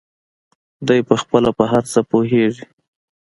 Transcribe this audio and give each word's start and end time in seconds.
دى 0.87 0.97
پخپله 1.09 1.49
په 1.57 1.63
هر 1.71 1.83
څه 1.91 1.99
پوهېږي. 2.09 2.65